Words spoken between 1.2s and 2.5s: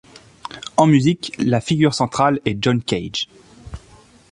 la figure centrale